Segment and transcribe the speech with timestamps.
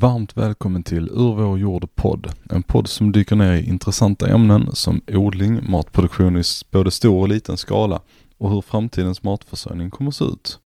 [0.00, 2.26] Varmt välkommen till Ur vår jord podd.
[2.50, 7.28] En podd som dyker ner i intressanta ämnen som odling, matproduktion i både stor och
[7.28, 8.00] liten skala
[8.38, 10.58] och hur framtidens matförsörjning kommer att se ut.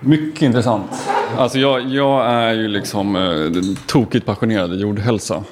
[0.00, 0.90] Mycket intressant.
[1.36, 5.44] Alltså jag, jag är ju liksom eh, tokigt passionerad i jordhälsa.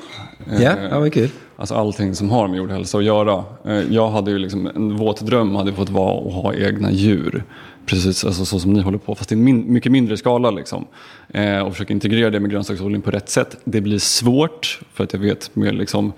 [0.61, 1.31] Ja, ja vad kul.
[1.57, 3.45] Alltså allting som har med jordhälsa att göra.
[3.65, 7.45] Eh, jag hade ju liksom, en våt dröm hade fått vara att ha egna djur.
[7.87, 10.51] Precis alltså så som ni håller på, fast i en min, mycket mindre skala.
[10.51, 10.87] Liksom.
[11.29, 13.57] Eh, och försöka integrera det med grönsaksodling på rätt sätt.
[13.65, 16.13] Det blir svårt, för att jag vet med liksom,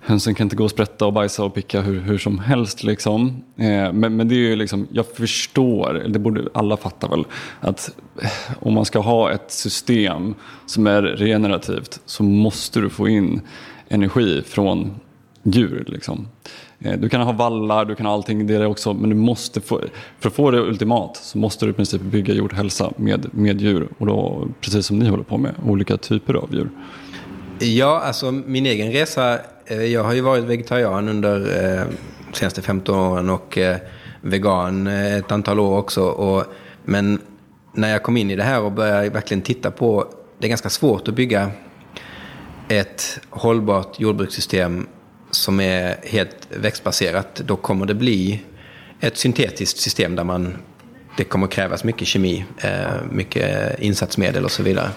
[0.00, 2.84] hönsen kan inte gå och sprätta och bajsa och picka hur, hur som helst.
[2.84, 3.44] Liksom.
[3.56, 7.24] Eh, men, men det är ju liksom, jag förstår, det borde alla fatta väl,
[7.60, 7.90] att
[8.22, 8.30] eh,
[8.60, 10.34] om man ska ha ett system
[10.66, 13.40] som är regenerativt så måste du få in
[13.88, 15.00] energi från
[15.42, 15.84] djur.
[15.88, 16.28] Liksom.
[16.84, 19.80] Eh, du kan ha vallar, du kan ha allting det också, men du måste få,
[20.18, 23.88] för att få det ultimat så måste du i princip bygga jordhälsa med, med djur.
[23.98, 26.70] Och då, precis som ni håller på med, olika typer av djur.
[27.58, 31.86] Ja, alltså min egen resa, eh, jag har ju varit vegetarian under eh,
[32.30, 33.76] de senaste 15 åren och eh,
[34.20, 36.02] vegan eh, ett antal år också.
[36.02, 36.44] Och,
[36.84, 37.20] men
[37.72, 40.06] när jag kom in i det här och började verkligen titta på,
[40.38, 41.50] det är ganska svårt att bygga
[42.68, 44.86] ett hållbart jordbrukssystem
[45.34, 48.42] som är helt växtbaserat, då kommer det bli
[49.00, 50.56] ett syntetiskt system där man,
[51.16, 54.90] det kommer krävas mycket kemi, eh, mycket insatsmedel och så vidare.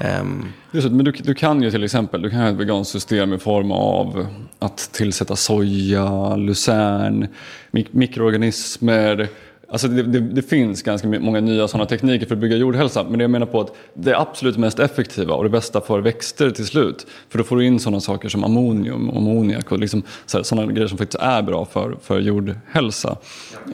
[0.00, 0.44] Ehm.
[0.72, 3.32] Just det, men du, du, kan ju till exempel du kan ha ett veganskt system
[3.32, 4.26] i form av
[4.58, 7.26] att tillsätta soja, lucern,
[7.70, 9.28] mik mikroorganismer,
[9.68, 13.04] Alltså det, det, det, finns ganska många nya sådana tekniker för att bygga jordhälsa.
[13.04, 16.50] Men det jag menar på att det absolut mest effektiva och det bästa för växter
[16.50, 17.06] till slut.
[17.28, 20.88] För då får du in sådana saker som ammonium och ammoniak och liksom sådana grejer
[20.88, 23.16] som faktiskt är bra för, för jordhälsa.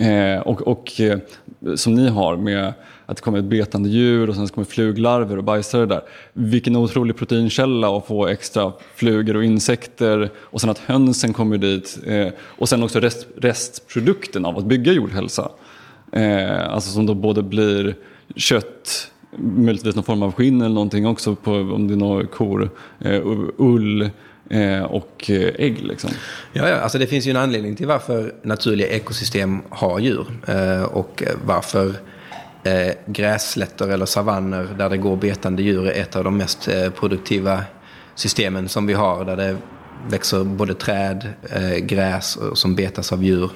[0.00, 1.18] Eh, och, och eh,
[1.76, 2.72] som ni har med
[3.10, 6.02] att det kommer ett betande djur och sen kommer fluglarver och bajsare där.
[6.32, 11.98] Vilken otrolig proteinkälla att få extra flugor och insekter och sen att hönsen kommer dit.
[12.06, 15.50] Eh, och sen också rest, restprodukten av att bygga jordhälsa.
[16.12, 17.96] Eh, alltså som då både blir
[18.36, 22.70] kött, möjligtvis någon form av skinn eller någonting också på, om det är några kor,
[23.00, 23.20] eh,
[23.56, 24.10] ull
[24.50, 25.78] eh, och eh, ägg.
[25.82, 26.10] Liksom.
[26.52, 30.82] Ja, ja, alltså det finns ju en anledning till varför naturliga ekosystem har djur eh,
[30.82, 31.94] och varför
[32.62, 36.90] eh, grässlätter eller savanner där det går betande djur är ett av de mest eh,
[36.90, 37.64] produktiva
[38.14, 39.56] systemen som vi har där det
[40.08, 43.50] växer både träd, eh, gräs som betas av djur.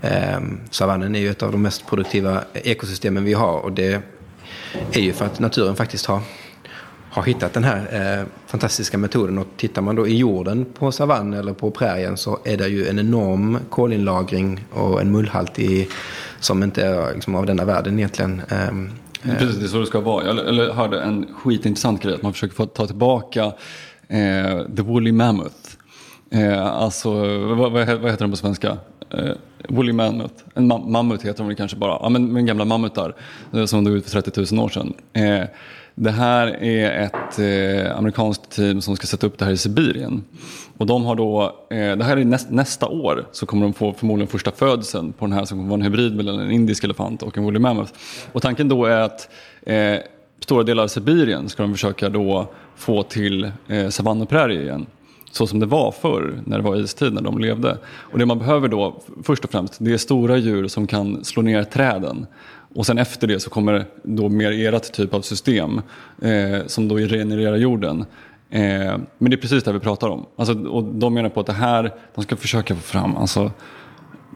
[0.00, 0.40] Eh,
[0.70, 4.02] savannen är ju ett av de mest produktiva ekosystemen vi har och det
[4.92, 6.20] är ju för att naturen faktiskt har,
[7.10, 7.78] har hittat den här
[8.20, 9.38] eh, fantastiska metoden.
[9.38, 12.88] Och tittar man då i jorden på savannen eller på prärien så är det ju
[12.88, 15.88] en enorm kolinlagring och en mullhalt i,
[16.40, 18.42] som inte är liksom, av denna världen egentligen.
[18.48, 18.70] Eh,
[19.38, 20.24] Precis, det är så det ska vara.
[20.52, 23.44] Jag hörde en skitintressant grej, att man försöker få ta tillbaka
[24.08, 25.54] eh, the woolly mammoth.
[26.30, 28.78] Eh, alltså, vad, vad, heter den på svenska?
[29.10, 29.32] Eh,
[29.68, 30.34] woolly mammoth.
[30.54, 31.98] En ma mammut heter de kanske bara.
[32.02, 33.14] Ja, men, men gamla mammutar
[33.52, 34.94] eh, som dog ut för 30 000 år sedan.
[35.12, 35.44] Eh,
[35.98, 40.24] det här är ett eh, amerikanskt team som ska sätta upp det här i Sibirien.
[40.78, 43.92] Och de har då, eh, det här är näst, nästa år så kommer de få
[43.92, 47.22] förmodligen första födseln på den här som kommer vara en hybrid mellan en indisk elefant
[47.22, 47.92] och en woolly mammoth.
[48.32, 49.28] Och tanken då är att
[49.62, 49.96] eh,
[50.40, 54.86] stora delar av Sibirien ska de försöka då få till eh, savann igen
[55.30, 57.78] så som det var förr när det var istid när de levde.
[57.86, 61.42] Och det man behöver då först och främst det är stora djur som kan slå
[61.42, 62.26] ner träden.
[62.74, 65.80] Och sen efter det så kommer då mer erat typ av system
[66.22, 68.04] eh, som då regenererar jorden.
[68.50, 68.60] Eh,
[69.18, 70.26] men det är precis det vi pratar om.
[70.36, 73.50] Alltså, och de menar på att det här, de ska försöka få fram, alltså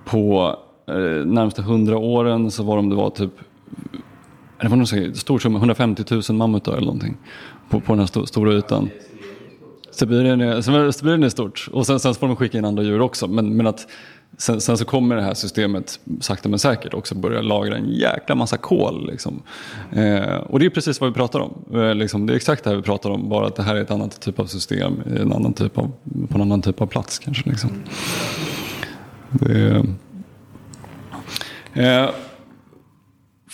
[0.05, 0.57] på
[0.87, 3.33] eh, närmsta hundra åren så var de, det var typ
[4.61, 7.17] det var nog stor summa, 150 000 mammutar eller någonting
[7.71, 8.91] på, på den här st stora ytan.
[10.01, 13.27] Sibirien är, Sibirien är stort och sen, sen får de skicka in andra djur också.
[13.27, 13.87] Men, men att
[14.39, 18.35] sen, sen, så kommer det här systemet sakta men säkert också börja lagra en jäkla
[18.35, 19.11] massa kol.
[19.11, 19.43] Liksom.
[19.93, 21.65] Eh, och det är precis vad vi pratar om.
[21.75, 23.81] Eh, liksom, det är exakt det här vi pratar om, bara att det här är
[23.81, 25.93] ett annat typ av system en annan typ av,
[26.29, 27.51] på en annan typ av plats kanske.
[27.51, 27.71] Liksom.
[29.31, 29.87] Det,
[31.75, 32.11] eh,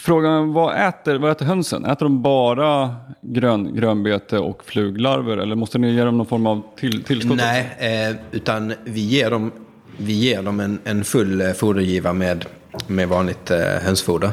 [0.06, 1.84] Frågan vad äter, vad äter hönsen?
[1.84, 6.62] Äter de bara grön, grönbete och fluglarver eller måste ni ge dem någon form av
[6.76, 7.36] till, tillskott?
[7.36, 9.52] Nej, eh, utan vi ger dem,
[9.96, 12.44] vi ger dem en, en full eh, fodergiva med,
[12.86, 14.30] med vanligt eh, hönsfoder.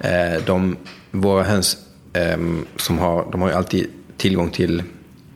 [0.00, 0.76] Eh, de,
[1.10, 1.76] våra höns
[2.12, 2.38] eh,
[2.76, 3.86] som har, de har ju alltid
[4.16, 4.82] tillgång till,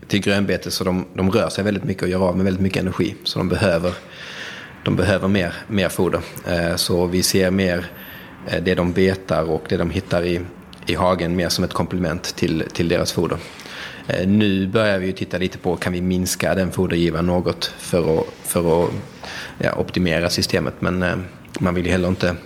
[0.09, 2.83] till grönbete så de, de rör sig väldigt mycket och gör av med väldigt mycket
[2.83, 3.15] energi.
[3.25, 3.93] Så de behöver,
[4.85, 6.21] de behöver mer, mer foder.
[6.47, 8.02] Eh, så vi ser mer Eh,
[8.47, 10.41] Eh, det de betar och det de hittar i,
[10.87, 13.39] i hagen mer som ett komplement till, till deras foder.
[14.07, 18.21] Eh, nu börjar vi ju titta lite på kan vi minska den fodergivaren något för
[18.21, 18.91] att, för att
[19.59, 20.75] ja, optimera systemet.
[20.79, 21.17] Men eh,
[21.61, 22.37] man vill ju heller inte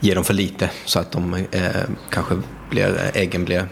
[0.00, 1.70] ge dem för lite så att de eh,
[2.10, 2.34] kanske
[2.70, 3.68] blir, äggen blir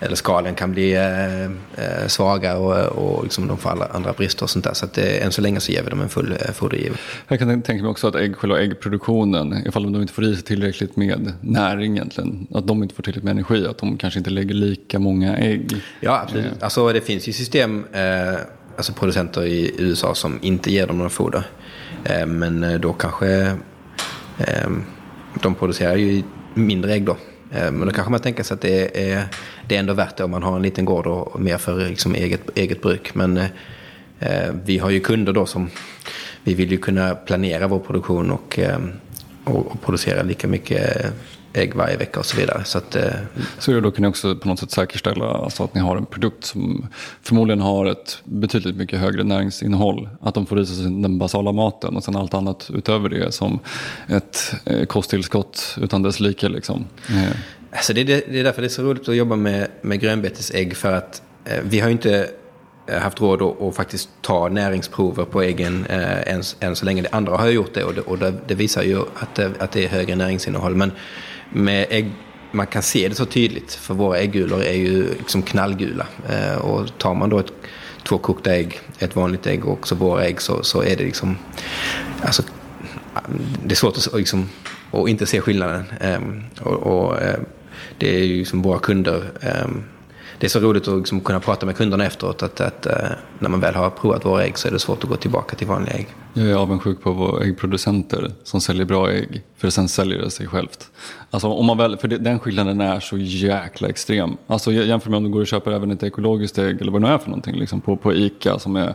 [0.00, 4.42] eller skalen kan bli eh, eh, svaga och, och liksom de får alla andra brister
[4.42, 4.74] och sånt där.
[4.74, 6.98] Så att, eh, än så länge så ger vi dem en full eh, fodergivning.
[7.28, 10.44] Jag kan tänka mig också att ägg, själva äggproduktionen, ifall de inte får i sig
[10.44, 14.30] tillräckligt med näring egentligen, att de inte får tillräckligt med energi, att de kanske inte
[14.30, 15.76] lägger lika många ägg.
[16.00, 16.46] Ja, absolut.
[16.46, 16.52] Eh.
[16.60, 18.40] Alltså det finns ju system, eh,
[18.76, 21.46] alltså producenter i USA som inte ger dem några foder.
[22.04, 23.56] Eh, men då kanske
[25.42, 26.22] de producerar ju
[26.54, 27.16] mindre ägg då.
[27.54, 29.24] Eh, men då kanske man tänker sig att det är,
[29.68, 32.14] det är ändå värt det om man har en liten gård och mer för liksom
[32.14, 33.14] eget, eget bruk.
[33.14, 33.46] Men eh,
[34.18, 35.70] eh, vi har ju kunder då som
[36.44, 38.78] vi vill ju kunna planera vår produktion och, eh,
[39.44, 41.12] och, och producera lika mycket
[41.54, 42.64] ägg varje vecka och så vidare.
[42.64, 43.12] Så, att, eh,
[43.58, 46.44] så då kan ni också på något sätt säkerställa alltså att ni har en produkt
[46.44, 46.86] som
[47.22, 50.08] förmodligen har ett betydligt mycket högre näringsinnehåll.
[50.20, 53.58] Att de får i sig den basala maten och sen allt annat utöver det som
[54.08, 56.48] ett eh, kosttillskott utan dess like.
[56.48, 56.84] Liksom.
[57.08, 57.36] Eh.
[57.70, 60.76] Alltså det, är, det är därför det är så roligt att jobba med, med grönbetesägg
[60.76, 62.28] för att eh, vi har ju inte
[62.86, 67.02] eh, haft råd att, att faktiskt ta näringsprover på äggen eh, än, än så länge.
[67.02, 69.84] Det andra har gjort det och det, och det, det visar ju att, att det
[69.84, 70.74] är högre näringsinnehåll.
[70.74, 70.92] Men
[71.54, 72.10] med ägg,
[72.50, 76.06] man kan se det så tydligt för våra äggulor är ju liksom knallgula.
[76.28, 77.52] Eh, och tar man då ett,
[78.08, 81.36] två kokta ägg, ett vanligt ägg och också våra ägg så, så är det liksom...
[82.22, 82.42] Alltså,
[83.64, 84.48] det är svårt att, liksom,
[84.90, 85.84] att inte se skillnaden.
[86.00, 86.20] Eh,
[86.62, 87.40] och, och eh,
[87.98, 89.84] det är ju liksom våra kunder ehm,
[90.38, 92.42] det är så roligt att liksom kunna prata med kunderna efteråt.
[92.42, 93.08] Att, att, eh,
[93.38, 95.66] när man väl har provat våra ägg så är det svårt att gå tillbaka till
[95.66, 96.08] vanliga ägg.
[96.36, 99.42] Jag är avundsjuk på våra äggproducenter som säljer bra ägg.
[99.56, 100.90] För sen säljer det sig självt.
[101.30, 104.36] Alltså, om man väl, för den skillnaden är så jäkla extrem.
[104.46, 107.08] Alltså, jämför med om du går och köper även ett ekologiskt ägg eller vad det
[107.08, 107.56] nu är för någonting.
[107.56, 108.94] Liksom, på, på ICA som är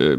[0.00, 0.18] eh,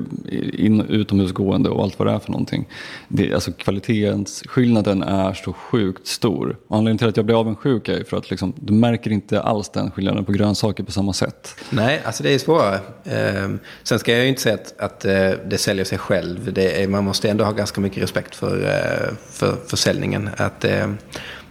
[0.66, 2.68] in, utomhusgående och allt vad det är för någonting.
[3.07, 6.57] Det, alltså, kvalitetsskillnaden är så sjukt stor.
[6.68, 9.69] Och anledningen till att jag blir avundsjuk är för att liksom, du märker inte alls
[9.69, 11.56] den skillnaden på grönsaker på samma sätt.
[11.69, 12.80] Nej, alltså det är svårare.
[13.04, 13.50] Eh,
[13.83, 17.04] sen ska jag ju inte säga att, att eh, det säljer sig själv är, man
[17.04, 20.30] måste ändå ha ganska mycket respekt för, eh, för försäljningen.
[20.38, 20.88] Att, eh,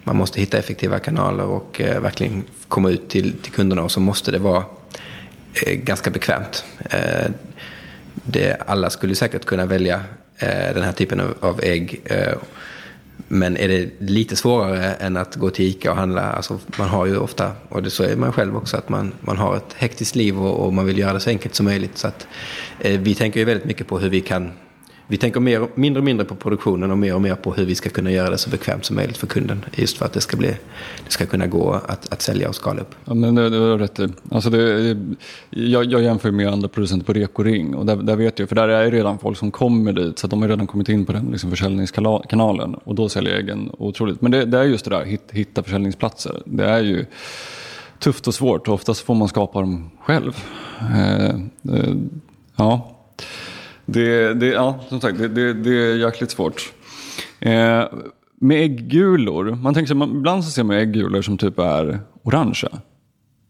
[0.05, 4.01] man måste hitta effektiva kanaler och eh, verkligen komma ut till, till kunderna och så
[4.01, 4.65] måste det vara
[5.73, 6.65] ganska bekvämt.
[8.15, 10.01] Det, alla skulle säkert kunna välja
[10.75, 12.01] den här typen av, av ägg.
[13.29, 16.23] Men är det lite svårare än att gå till ICA och handla?
[16.23, 19.37] Alltså man har ju ofta, och det så är man själv också, att man, man
[19.37, 21.99] har ett hektiskt liv och, och man vill göra det så enkelt som möjligt.
[21.99, 22.27] Så att,
[22.81, 24.53] eh, vi tänker ju väldigt mycket på hur vi kan
[25.11, 27.75] vi tänker mer, mindre och mindre på produktionen och mer och mer på hur vi
[27.75, 29.65] ska kunna göra det så bekvämt som möjligt för kunden.
[29.75, 30.49] Just för att det ska, bli,
[31.05, 32.95] det ska kunna gå att, att sälja och skala upp.
[33.05, 34.01] Ja, men det, det har rätt
[34.31, 34.97] alltså det,
[35.51, 38.69] jag, jag jämför med andra producenter på Rekoring och där, där vet jag, för där
[38.69, 41.27] är det redan folk som kommer dit så de har redan kommit in på den
[41.27, 44.21] liksom, försäljningskanalen och då säljer äggen otroligt.
[44.21, 46.43] Men det, det är just det där, hit, hitta försäljningsplatser.
[46.45, 47.07] Det är ju
[47.99, 50.37] tufft och svårt och oftast får man skapa dem själv.
[50.81, 51.25] Eh,
[51.75, 51.95] eh,
[52.57, 52.95] ja.
[53.91, 56.73] Det, det, ja, som sagt, det, det, det är jäkligt svårt.
[57.41, 57.85] Eh,
[58.41, 62.69] med äggulor, man tänker sig, man, ibland så ser man äggulor som typ är orangea.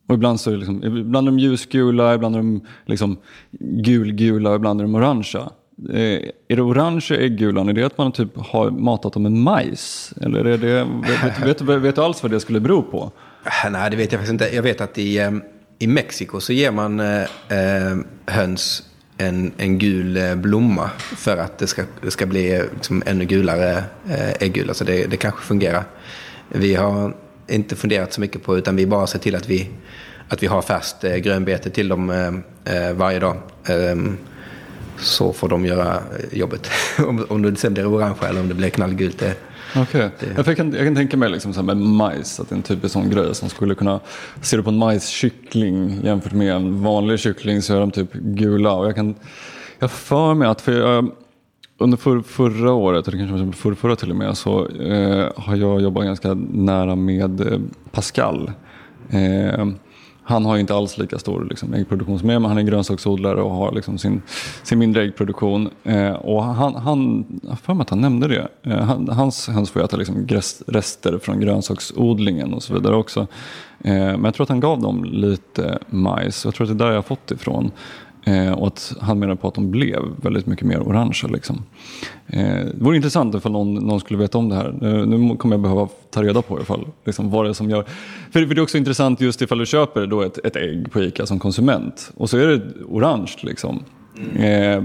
[0.08, 3.16] Och ibland, så är det liksom, ibland är de ljusgula, ibland är de liksom
[3.60, 5.50] gulgula och ibland är de orangea.
[5.92, 10.14] Eh, är det orange äggulan, är det att man typ har matat dem med majs?
[10.20, 13.12] Eller är det, vet, vet, vet, vet du alls vad det skulle bero på?
[13.70, 14.56] Nej, det vet jag faktiskt inte.
[14.56, 15.30] Jag vet att i, eh,
[15.78, 18.87] i Mexiko så ger man eh, eh höns
[19.18, 23.24] en, en gul eh, blomma för att det ska, det ska bli eh, liksom ännu
[23.24, 24.66] gulare eh, äggula.
[24.66, 25.84] Så alltså det, det kanske fungerar.
[26.48, 27.14] Vi har
[27.46, 29.68] inte funderat så mycket på utan vi bara ser till att vi,
[30.28, 32.42] att vi har färskt grönbete till dem
[32.94, 33.36] varje dag.
[33.66, 34.16] Ehm,
[34.98, 36.70] så får de göra jobbet.
[36.98, 39.34] om, om det sen blir orange eller om det blir knallgult, det,
[39.76, 40.06] Okej.
[40.06, 40.28] Okay.
[40.36, 42.92] Jag, kan, jag kan tänka mig liksom så med majs, att det är en typisk
[42.92, 44.00] sån grej som skulle kunna...
[44.40, 48.72] Ser du på en majskyckling jämfört med en vanlig kyckling så är de typ gula.
[48.72, 49.14] Och jag kan...
[49.78, 50.60] Jag för mig att...
[50.60, 51.10] För jag,
[51.78, 55.80] under för, förra året, eller kanske förra, förra till och med, så eh, har jag
[55.80, 57.58] jobbat ganska nära med eh,
[57.90, 58.52] Pascal.
[59.10, 59.66] Eh,
[60.28, 63.50] han har inte alls lika stor liksom, äggproduktion som jag men han är grönsaksodlare och
[63.50, 64.22] har liksom, sin,
[64.62, 65.70] sin mindre äggproduktion.
[65.84, 68.48] Eh, och han, han, jag för mig att han nämnde det.
[68.62, 70.28] Eh, han, hans höns får äta liksom,
[70.66, 73.20] rester från grönsaksodlingen och så vidare också.
[73.84, 76.44] Eh, men jag tror att han gav dem lite majs.
[76.44, 77.70] Jag tror att det är där jag har fått ifrån.
[78.28, 81.30] Eh, och att han menar på att de blev väldigt mycket mer orangea.
[81.30, 81.62] Liksom.
[82.26, 84.74] Eh, det vore intressant ifall någon, någon skulle veta om det här.
[84.80, 87.84] Nu, nu kommer jag behöva ta reda på ifall, liksom, vad det är som gör...
[88.30, 91.02] För, för det är också intressant just ifall du köper då ett, ett ägg på
[91.02, 93.34] ICA som konsument och så är det orange.
[93.42, 93.84] Liksom.
[94.36, 94.82] Eh,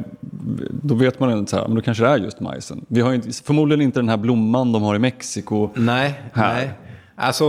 [0.72, 2.86] då vet man inte så här, men då kanske det är just majsen.
[2.88, 5.70] Vi har inte, förmodligen inte den här blomman de har i Mexiko.
[5.76, 6.54] Nej, här.
[6.54, 6.72] nej.
[7.16, 7.46] Alltså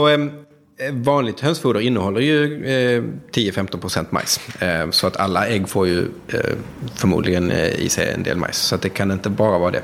[0.93, 3.03] vanligt hönsfoder innehåller ju eh,
[3.33, 4.63] 10-15% majs.
[4.63, 6.57] Eh, så att alla ägg får ju eh,
[6.95, 8.57] förmodligen eh, i sig en del majs.
[8.57, 9.83] Så att det kan inte bara vara det.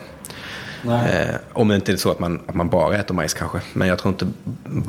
[0.84, 3.60] Eh, om det inte är så att man, att man bara äter majs kanske.
[3.72, 4.26] Men jag tror inte,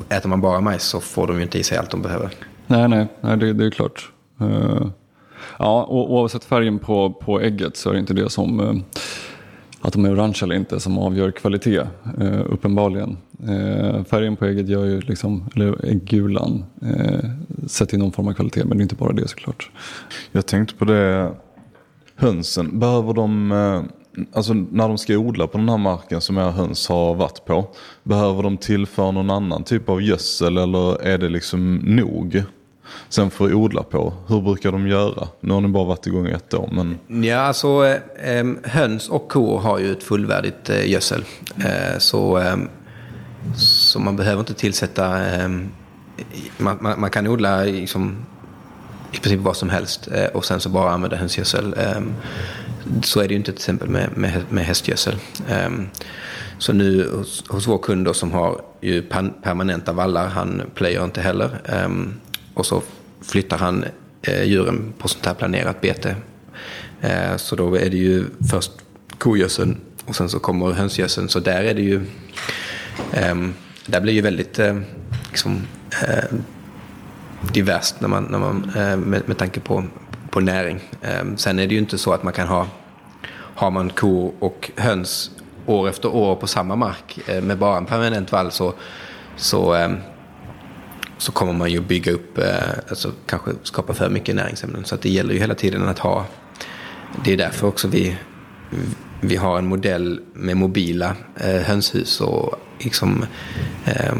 [0.09, 2.29] äter man bara majs så får de ju inte i sig allt de behöver.
[2.67, 4.11] Nej, nej, nej det, det är klart.
[4.41, 4.85] Eh,
[5.59, 8.73] ja, oavsett färgen på, på ägget så är det inte det som eh,
[9.81, 11.87] att de är orange eller inte som avgör kvalitet,
[12.19, 13.17] eh, uppenbarligen.
[13.43, 17.29] Eh, färgen på ägget gör ju liksom, eller äggulan, eh,
[17.67, 19.69] sätter någon form av kvalitet, men det är inte bara det såklart.
[20.31, 21.31] Jag tänkte på det,
[22.15, 23.81] hönsen, behöver de, eh,
[24.33, 27.67] alltså när de ska odla på den här marken som era höns har varit på,
[28.03, 32.43] behöver de tillföra någon annan typ av gödsel eller är det liksom nog?
[33.09, 35.27] Sen får odla på, hur brukar de göra?
[35.39, 37.23] Nu har ni bara varit igång ett år men...
[37.23, 37.85] Ja, alltså
[38.23, 41.25] eh, höns och kor har ju ett fullvärdigt eh, gödsel.
[41.57, 42.55] Eh, så, eh,
[43.55, 45.33] så man behöver inte tillsätta...
[45.33, 45.49] Eh,
[46.57, 48.15] man, man, man, kan odla liksom,
[49.11, 51.75] i princip vad som helst eh, och sen så bara använda hönsgödsel.
[53.03, 55.15] så är det ju inte till exempel med, med, med hästgödsel.
[56.57, 59.01] så nu hos, hos vår kund då, som har ju
[59.43, 61.49] permanenta vallar, han plöjer inte heller
[62.53, 62.81] och så
[63.21, 63.85] flyttar han
[64.21, 66.15] eh, djuren på sånt här planerat bete.
[67.01, 68.71] Eh, så då är det ju först
[69.17, 71.29] kogödseln och sen så kommer hönsgödseln.
[71.29, 72.01] Så där är det ju,
[73.13, 73.53] ehm,
[73.85, 74.79] där blir ju väldigt eh,
[75.29, 75.61] liksom,
[77.53, 79.83] diverst när man, när man, med, med tanke på,
[80.29, 80.79] på näring.
[81.01, 82.67] Ehm, sen är det ju inte så att man kan ha,
[83.33, 85.31] har man kor och höns
[85.65, 88.73] år efter år på samma mark med bara en permanent vall så,
[89.37, 89.97] så ehm,
[91.21, 92.45] så kommer man ju bygga upp, eh,
[92.89, 94.85] alltså kanske skapa för mycket näringsämnen.
[94.85, 96.25] Så att det gäller ju hela tiden att ha,
[97.25, 98.17] det är därför också vi,
[99.21, 103.25] vi har en modell med mobila eh, hönshus och liksom
[103.85, 104.13] eh,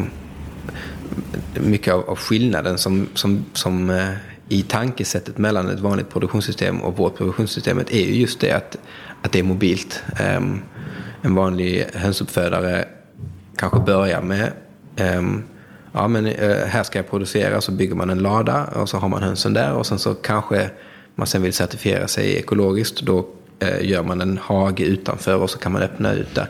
[1.54, 4.10] mycket av, av skillnaden som, som, som eh,
[4.50, 8.78] i tankesättet mellan ett vanligt produktionssystem och vårt produktionssystem är ju just det att,
[9.22, 10.04] att det är mobilt.
[10.20, 10.42] Eh,
[11.22, 12.86] en vanlig hönsuppfödare
[13.56, 14.52] kanske börjar med
[14.96, 15.22] eh,
[15.92, 19.10] ja men eh, här ska jag producera, så bygger man en lada och så har
[19.10, 19.74] man hönsen där.
[19.74, 20.70] Och sen så kanske
[21.16, 23.28] man sen vill certifiera sig ekologiskt, då
[23.60, 26.48] eh, gör man en hage utanför och så kan man öppna ut där.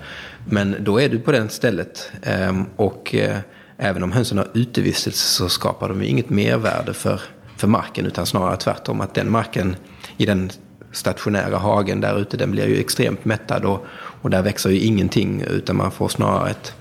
[0.50, 2.12] Men då är du på det stället.
[2.24, 3.38] Ehm, och eh,
[3.78, 7.22] även om hönsen har utevistelse så skapar de ju inget mervärde för,
[7.58, 9.02] för marken utan snarare tvärtom.
[9.02, 9.76] Att den marken
[10.18, 10.52] i den
[10.92, 13.86] stationära hagen där ute den blir ju extremt mättad och,
[14.22, 16.74] och där växer ju ingenting utan man får snarare ett,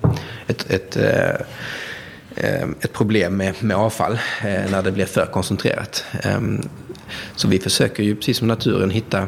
[0.47, 0.97] ett, ett,
[2.35, 6.05] Eh, ett problem med, med avfall eh, när det blir för koncentrerat.
[6.23, 6.61] Ehm,
[7.35, 9.27] så vi försöker ju precis som naturen hitta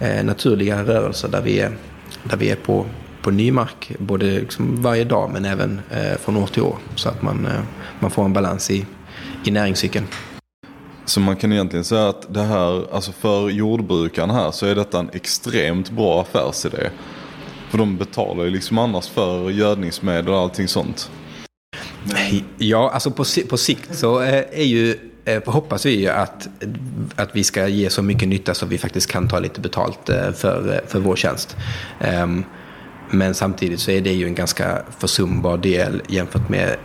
[0.00, 1.76] eh, naturliga rörelser där vi är,
[2.24, 2.86] där vi är på,
[3.22, 7.08] på ny mark både liksom varje dag men även eh, från år till år så
[7.08, 7.62] att man, eh,
[8.00, 8.86] man får en balans i,
[9.44, 10.06] i näringscykeln.
[11.04, 14.98] Så man kan egentligen säga att det här, alltså för jordbrukarna här så är detta
[14.98, 16.90] en extremt bra affärsidé.
[17.70, 21.10] För de betalar ju liksom annars för gödningsmedel och allting sånt.
[22.58, 26.48] Ja, alltså på, på sikt så eh, är ju, eh, hoppas vi ju att,
[27.16, 30.32] att vi ska ge så mycket nytta så vi faktiskt kan ta lite betalt eh,
[30.32, 31.56] för, för vår tjänst.
[32.00, 32.44] Ehm,
[33.10, 36.76] men samtidigt så är det ju en ganska försumbar del jämfört med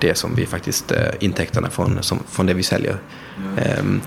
[0.00, 2.96] det som vi faktiskt, intäkterna från, som, från det vi säljer.
[3.58, 4.00] Mm.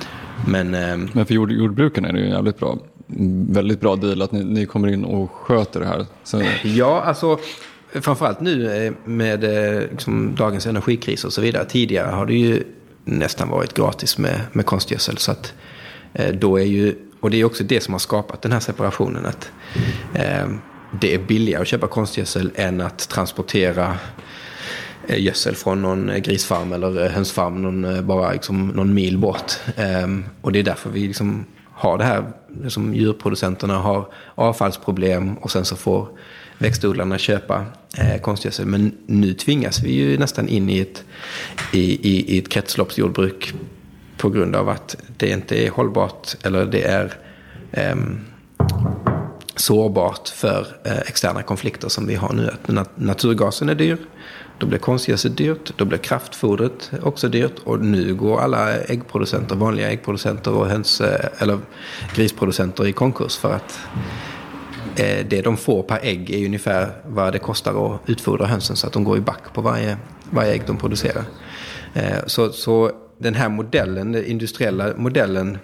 [0.48, 2.78] Men, ehm, men för jord, jordbrukarna är det ju jävligt bra
[3.48, 6.06] väldigt bra deal att ni, ni kommer in och sköter det här.
[6.24, 6.44] Så...
[6.64, 7.40] Ja, alltså
[8.02, 11.66] framförallt nu eh, med eh, liksom, dagens energikris och så vidare.
[11.66, 12.64] Tidigare har det ju
[13.06, 15.18] nästan varit gratis med, med konstgödsel.
[15.18, 15.54] Så att,
[16.14, 19.26] eh, då är ju, och det är också det som har skapat den här separationen.
[19.26, 19.52] Att,
[20.14, 20.48] eh,
[21.02, 23.98] det är billigare att köpa konstgödsel än att transportera
[25.08, 29.54] gödsel från någon grisfarm eller hönsfarm någon, bara liksom någon mil bort.
[29.76, 30.08] Eh,
[30.42, 32.24] och det är därför vi liksom har det här,
[32.68, 36.08] som djurproducenterna har avfallsproblem och sen så får
[36.58, 37.66] växtodlarna köpa
[37.98, 38.66] eh, konstgödsel.
[38.66, 41.04] Men nu tvingas vi ju nästan in i ett,
[41.74, 43.54] i, i, i ett kretsloppsjordbruk
[44.18, 47.14] på grund av att det inte är hållbart eller det är
[47.72, 47.96] eh,
[49.56, 52.50] sårbart för eh, externa konflikter som vi har nu.
[52.80, 53.98] Att naturgasen är dyr.
[54.58, 59.92] då blir konstgödsel dyrt, då blir kraftfodret också dyrt och nu går alla äggproducenter, vanliga
[59.92, 61.60] äggproducenter och höns, eh, eller
[62.16, 63.80] grisproducenter i konkurs för att
[65.30, 68.94] det de får per ägg är ungefär vad det kostar att utfodra hönsen så att
[68.94, 69.98] de går i back på varje,
[70.30, 71.24] varje ägg de producerar.
[71.94, 75.58] Eh, så, så den här modellen, den industriella modellen,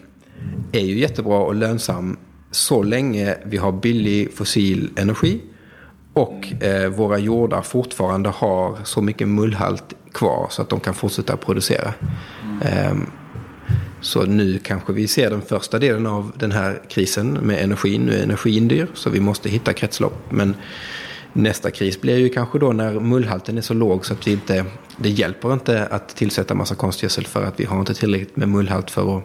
[0.72, 2.18] är ju jättebra och lönsam
[2.52, 5.42] så länge vi har billig fossil energi
[6.14, 11.38] och eh, våra jordar fortfarande har så mycket mullhalt kvar så att de kan fortsätta
[11.38, 11.94] producera.
[14.02, 18.02] Så nu kanske vi ser den första delen av den här krisen med energin.
[18.02, 20.32] Nu är energin dyr så vi måste hitta kretslopp.
[20.32, 20.56] Men
[21.34, 24.66] nästa kris blir ju kanske då när mullhalten är så låg så att vi inte,
[24.98, 28.92] det hjälper inte att tillsätta massa konstgödsel för att vi har inte tillräckligt med mullhalt
[28.92, 29.24] för att,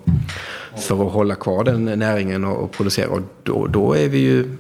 [0.83, 3.09] för att hålla kvar den näringen och, och producera.
[3.09, 4.57] Och då, då är vi ju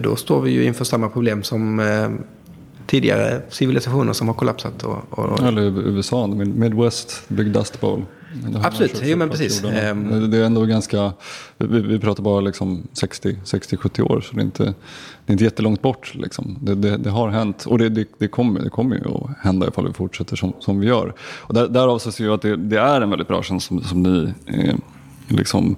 [0.00, 2.08] då står vi ju inför samma problem som eh,
[2.86, 4.82] tidigare civilisationer som har kollapsat.
[4.82, 8.04] Och, och, Eller USA, Midwest, Big Dust Bowl.
[8.62, 9.64] Absolut, jo men precis.
[9.64, 10.30] Ehm.
[10.30, 11.12] Det är ändå ganska,
[11.58, 14.72] vi, vi pratar bara liksom 60-70 år så det är, inte, det
[15.26, 16.14] är inte jättelångt bort.
[16.14, 16.58] Liksom.
[16.60, 19.68] Det, det, det har hänt och det, det, det, kommer, det kommer ju att hända
[19.68, 21.14] ifall vi fortsätter som, som vi gör.
[21.20, 23.82] Och där, därav så ser jag att det, det är en väldigt bra tjänst som,
[23.82, 24.74] som ni eh,
[25.28, 25.76] liksom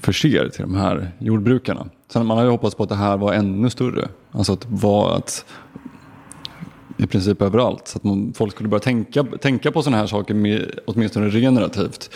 [0.00, 1.86] förser till de här jordbrukarna.
[2.12, 4.08] Sen man har ju hoppats på att det här var ännu större.
[4.32, 5.44] Alltså att, var att
[6.96, 7.88] i princip överallt.
[7.88, 12.10] Så att man, folk skulle börja tänka, tänka på sådana här saker med, åtminstone regenerativt.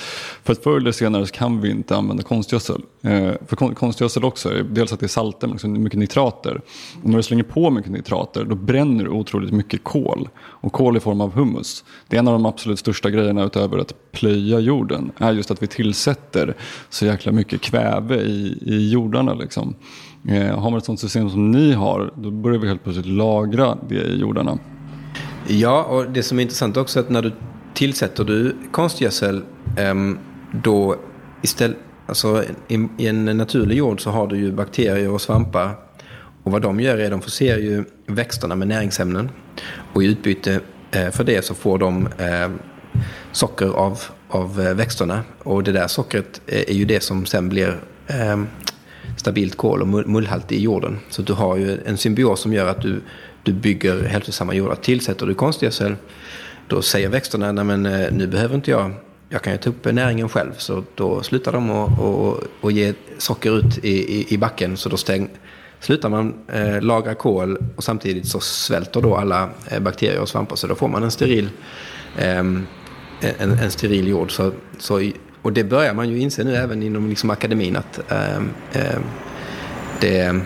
[0.45, 2.83] För att förr eller senare så kan vi inte använda konstgödsel.
[3.03, 6.61] Eh, för konstgödsel också, dels att det är salter men också liksom mycket nitrater.
[7.03, 10.29] Och när du slänger på mycket nitrater då bränner du otroligt mycket kol.
[10.39, 11.85] Och kol i form av humus.
[12.09, 15.13] Det är en av de absolut största grejerna utöver att plöja jorden.
[15.19, 16.55] är just att vi tillsätter
[16.89, 19.35] så jäkla mycket kväve i, i jordarna.
[19.35, 19.75] Liksom.
[20.29, 23.79] Eh, har man ett sådant system som ni har, då börjar vi helt plötsligt lagra
[23.89, 24.59] det i jordarna.
[25.47, 27.33] Ja, och det som är intressant också är att när du
[27.75, 29.43] tillsätter du konstgödsel,
[29.77, 29.95] eh,
[30.53, 30.97] då
[31.43, 35.75] istället, alltså i, i en naturlig jord så har du ju bakterier och svampar.
[36.43, 39.31] Och vad de gör är att de förser ju växterna med näringsämnen.
[39.93, 40.61] Och i utbyte
[40.91, 42.51] eh, för det så får de eh,
[43.33, 45.21] socker av, av eh, växterna.
[45.43, 48.47] Och det där sockret eh, är ju det som sen blir ehm,
[49.19, 50.99] stabilt kol och mullhalt i jorden.
[51.11, 53.01] Så du har ju en symbios som gör att du,
[53.43, 54.75] du bygger hälsosamma jordar.
[54.75, 55.97] Tillsätter du konstgödsel
[56.69, 58.93] då säger växterna Nej, men eh, nu behöver inte jag,
[59.29, 60.53] jag kan ju ta upp näringen själv.
[60.59, 64.77] Så då slutar de att och, och ge socker ut i, i, i backen.
[64.77, 65.29] Så då stäng,
[65.81, 70.57] slutar man eh, lagra kol och samtidigt så svälter då alla eh, bakterier och svampar.
[70.57, 71.51] Så då får man en steril,
[72.17, 72.67] eh, en,
[73.39, 74.33] en steril jord.
[74.33, 75.11] Så, så
[75.43, 79.03] och det börjar man ju inse nu även inom liksom akademin att ehm, ehm,
[80.01, 80.41] det,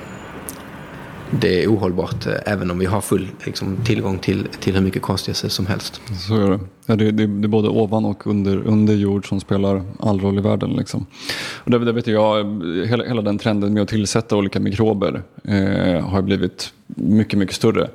[1.40, 5.02] det är ohållbart eh, även om vi har full liksom, tillgång till, till hur mycket
[5.02, 6.00] konstgödsel som helst.
[6.28, 6.60] Så är det.
[6.86, 10.38] Ja, det, det, det är både ovan och under, under jord som spelar all roll
[10.38, 10.70] i världen.
[10.70, 11.06] Liksom.
[11.54, 12.44] Och det, det vet jag,
[12.86, 17.88] hela, hela den trenden med att tillsätta olika mikrober eh, har blivit mycket, mycket större.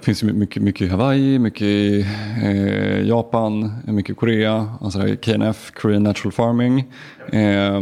[0.00, 2.06] Det finns mycket, mycket i Hawaii, mycket i
[2.42, 6.78] eh, Japan, mycket i Korea, alltså KNF, Korean Natural Farming.
[7.32, 7.80] Eh,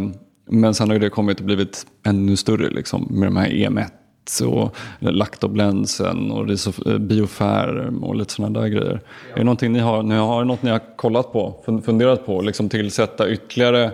[0.50, 4.44] men sen har ju det kommit och blivit ännu större liksom, med de här EM1
[4.44, 6.50] och laktoblensen och
[6.86, 9.00] eh, biofärm och lite sådana där grejer.
[9.32, 11.54] Är det någonting ni har, ni har, något ni har kollat på,
[11.84, 13.92] funderat på, liksom tillsätta ytterligare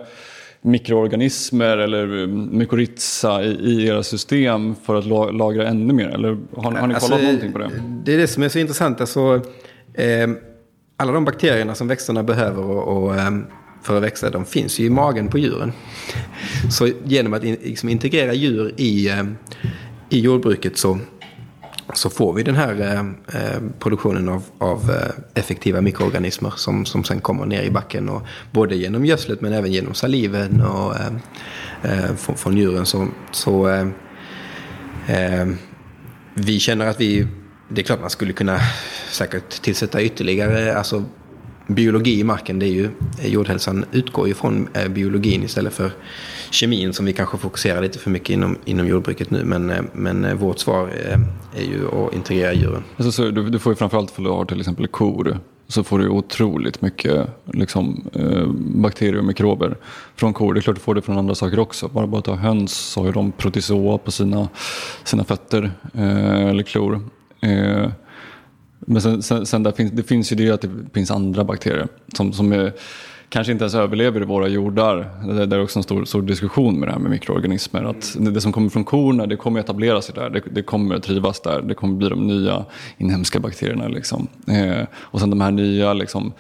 [0.64, 6.09] mikroorganismer eller mykorrhiza i, i era system för att lagra ännu mer?
[6.09, 7.70] Eller har, har ni kollat alltså, någonting på det?
[8.05, 9.00] Det är det som är så intressant.
[9.00, 9.42] Alltså,
[9.94, 10.31] eh,
[10.96, 13.31] alla de bakterierna som växterna behöver och, och, eh,
[13.83, 15.72] för att växa, de finns ju i magen på djuren.
[16.70, 19.24] Så genom att in, liksom integrera djur i, eh,
[20.09, 20.98] i jordbruket så
[21.92, 23.01] så får vi den här eh,
[23.40, 28.09] eh produktionen av, av eh, effektiva mikroorganismer som, som sen kommer ner i backen.
[28.09, 31.12] Och både genom gödslet men även genom saliven och, eh,
[31.83, 32.87] eh från, från djuren.
[32.87, 33.88] Så, så eh,
[35.09, 35.47] eh
[36.35, 37.27] vi känner att vi,
[37.68, 38.59] det är klart man skulle kunna
[39.11, 41.05] säkert tillsätta ytterligare, alltså
[41.66, 42.90] biologi i marken, det är ju,
[43.23, 45.90] jordhälsan utgår ju från biologin istället för
[46.55, 49.45] kemin som vi kanske fokuserar lite för mycket inom, inom jordbruket nu.
[49.45, 51.21] Men, eh, men eh, vårt svar är,
[51.57, 52.85] är ju att integrera djuren.
[52.97, 55.38] Alltså, så du, du får ju framförallt för att du har till exempel kor
[55.69, 59.77] så får du otroligt mycket liksom, eh, bakterier och mikrober
[60.17, 60.55] från kor.
[60.55, 61.88] Det är klart du får det från andra saker också.
[61.88, 64.49] Bara bara att ta höns så har ju de protozoa på sina,
[65.05, 67.09] sina fötter eh, eller klor.
[67.40, 67.90] Eh,
[68.87, 71.88] men sen, sen, sen där finns, det finns ju det att det finns andra bakterier
[72.17, 72.73] som, som är
[73.35, 75.11] kanske inte ens överlever i våra jordar.
[75.47, 77.85] Det, är också en stor, stor diskussion med det här med mikroorganismer.
[77.85, 80.99] Att det, det som kommer från korna, det kommer etablera sig där, det, det kommer
[80.99, 82.64] trivas där, det kommer bli de nya
[82.99, 83.88] inhemska bakterierna.
[83.88, 84.29] Liksom.
[84.49, 86.33] Eh, och sen de här nya liksom,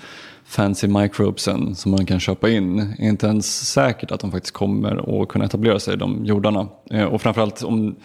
[0.44, 5.22] fancy microbesen som man kan köpa in är inte ens säkert att de faktiskt kommer
[5.22, 6.68] att kunna etablera sig i de jordarna.
[6.90, 7.96] Eh, och framförallt om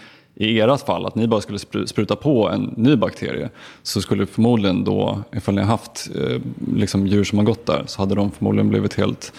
[0.42, 3.50] i ert fall, att ni bara skulle spruta på en ny bakterie
[3.84, 6.42] så skulle förmodligen då, ifall ni har haft eh,
[6.74, 9.34] liksom djur som har gått där, så hade de förmodligen blivit helt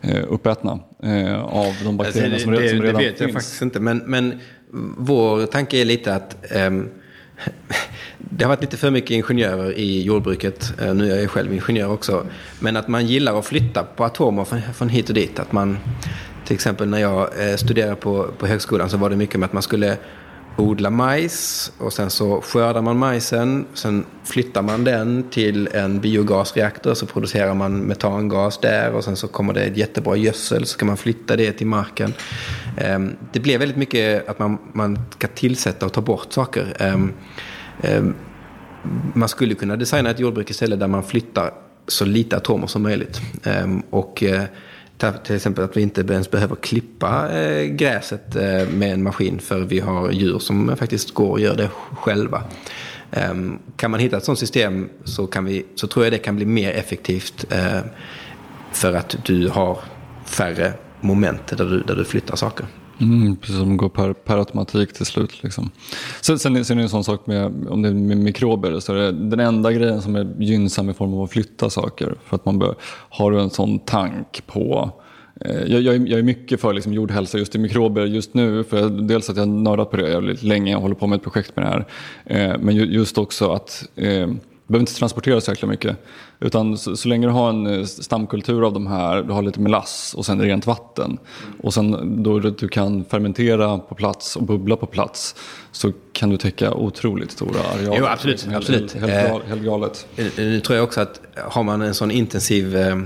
[0.00, 3.12] eh, uppätna eh, av de bakterierna alltså, det, som, som, redan finns.
[3.12, 4.40] Det vet jag faktiskt inte, men, men
[4.98, 6.88] vår tanke är lite att um,
[8.18, 10.72] det har varit lite för mycket ingenjörer i jordbruket.
[10.82, 12.26] Uh, nu är jag själv ingenjör också.
[12.60, 15.38] Men att man gillar att flytta på atomer från, från hit och dit.
[15.38, 15.78] Att man,
[16.44, 19.52] till exempel när jag eh, studerade på, på högskolan så var det mycket med att
[19.52, 19.96] man skulle
[20.56, 23.66] odla majs och sen så skördar man majsen.
[23.74, 29.28] Sen flyttar man den till en biogasreaktor så producerar man metangas där och sen så
[29.28, 32.14] kommer det ett jättebra gödsel så kan man flytta det till marken.
[32.78, 36.76] Ehm, det blir väldigt mycket att man, man ska tillsätta och ta bort saker.
[36.78, 37.12] Ehm,
[37.82, 38.14] ehm,
[39.14, 41.50] man skulle kunna designa ett jordbruk istället där man flyttar
[41.88, 43.20] så lite atomer som möjligt.
[43.90, 44.42] Och eh,
[44.98, 49.60] till exempel att vi inte ens behöver klippa eh, gräset eh, med en maskin för
[49.60, 52.42] vi har djur som faktiskt går och gör det själva.
[53.10, 56.36] Ehm, kan man hitta ett sådant system så, kan vi, så tror jag det kan
[56.36, 57.80] bli mer effektivt eh,
[58.72, 59.78] för att du har
[60.24, 62.66] färre moment där du, där du flyttar saker.
[63.00, 65.42] Mm, precis som går per, per automatik till slut.
[65.42, 65.70] Liksom.
[66.20, 68.92] Sen, sen, sen är det en sån sak med, om det är med mikrober, så
[68.92, 72.14] är det den enda grejen som är gynnsam i form av att flytta saker.
[72.24, 72.74] För att man bör,
[73.08, 74.90] har du en sån tank på
[75.40, 78.64] eh, jag, jag, är, jag är mycket för liksom jordhälsa just i mikrober just nu.
[78.64, 81.22] För dels att jag har nördat på det jävligt länge och håller på med ett
[81.22, 81.86] projekt med det här.
[82.24, 84.28] Eh, men just också att eh,
[84.66, 85.96] behöver inte transportera så jäkla mycket.
[86.40, 89.60] Utan så, så, länge du har en eh, stamkultur av de här, du har lite
[89.60, 91.18] melass och sen rent vatten.
[91.62, 95.34] Och sen då du kan fermentera på plats och bubbla på plats.
[95.72, 97.98] Så kan du täcka otroligt stora arealer.
[97.98, 98.44] Jo, absolut.
[98.44, 98.92] Helt, absolut.
[98.92, 100.06] Helt, helt, helt galet.
[100.16, 102.96] Eh, nu tror jag också att har man en sån intensiv eh,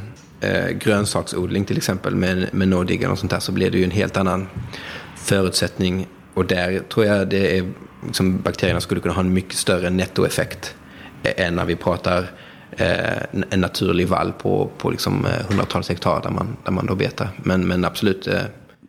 [0.40, 3.90] eh grönsaksodling till exempel med, med nådiggen och sånt där så blir det ju en
[3.90, 4.49] helt annan
[5.16, 6.07] förutsättning.
[6.35, 7.73] Och där tror jag det är,
[8.07, 10.75] liksom, bakterierna skulle kunna ha en mycket större nettoeffekt
[11.23, 12.31] Eh, än när vi pratar
[12.71, 16.95] eh, en naturlig vall på, på liksom eh, hundratals hektar där man, där man då
[16.95, 17.29] betar.
[17.43, 18.27] Men, men absolut.
[18.27, 18.41] Eh...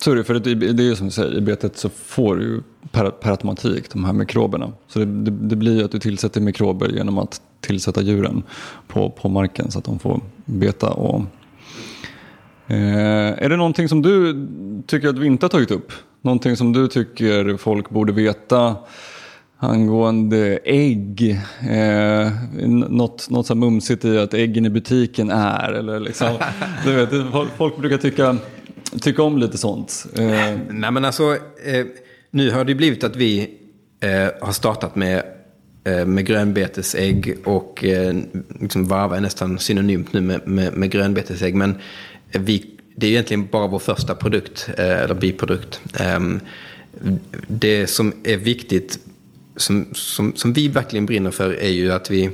[0.01, 2.35] Så är det, för det, det är ju som du säger, i betet så får
[2.35, 4.71] du per, per automatik de här mikroberna.
[4.87, 8.43] Så det, det, det blir ju att du tillsätter mikrober genom att tillsätta djuren
[8.87, 10.89] på, på marken så att de får beta.
[10.89, 11.21] Och,
[12.67, 14.47] eh, är det någonting som du
[14.87, 15.91] tycker att vi inte har tagit upp?
[16.21, 18.75] Någonting som du tycker folk borde veta
[19.63, 21.39] angående ägg.
[21.69, 22.31] Eh,
[22.67, 25.73] något, något så mumsigt i att äggen i butiken är.
[25.73, 26.37] Eller liksom,
[26.85, 27.09] du vet,
[27.57, 28.37] folk brukar tycka,
[29.01, 30.05] tycka om lite sånt.
[30.17, 30.57] Eh.
[30.69, 31.31] Nej men alltså,
[31.65, 31.85] eh,
[32.31, 33.49] nu har det blivit att vi
[33.99, 35.23] eh, har startat med
[35.83, 38.15] eh, med grönbetesägg och eh,
[38.59, 41.55] liksom varva är nästan synonymt nu med, med, med grönbetesägg.
[41.55, 41.75] Men
[42.31, 45.81] vi, det är egentligen bara vår första produkt, eller biprodukt.
[45.99, 46.39] Ehm,
[47.47, 48.99] det som är viktigt
[49.61, 52.31] som, som, som vi verkligen brinner för är ju att vi,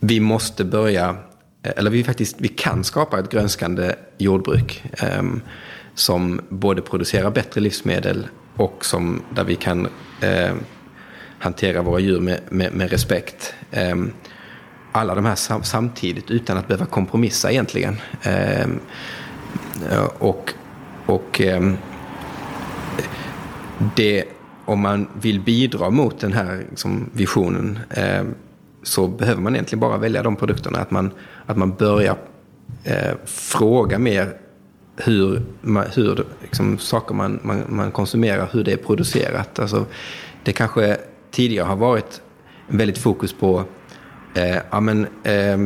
[0.00, 1.16] vi måste börja,
[1.62, 5.22] eh, eller vi faktiskt vi kan skapa ett grönskande jordbruk eh,
[5.94, 9.88] som både producerar bättre livsmedel och som, där vi kan
[10.20, 10.52] eh,
[11.38, 13.54] hantera våra djur med, med, med respekt.
[13.70, 13.96] Eh,
[14.92, 17.96] alla de här sam, samtidigt utan att behöva kompromissa egentligen.
[18.22, 18.80] Ehm,
[19.90, 20.54] eh, och
[21.06, 21.76] och ehm,
[23.96, 24.24] det
[24.70, 28.24] om man vill bidra mot den här liksom, visionen eh,
[28.82, 30.78] så behöver man egentligen bara välja de produkterna.
[30.78, 31.10] Att man,
[31.46, 32.16] att man börjar
[32.84, 34.32] eh, fråga mer
[34.96, 35.42] hur,
[35.94, 39.58] hur liksom, saker man, man, man, konsumerar, hur det är producerat.
[39.58, 39.86] Alltså,
[40.44, 40.96] det kanske
[41.30, 42.20] tidigare har varit
[42.68, 43.64] väldigt fokus på
[44.34, 45.58] eh, amen, eh,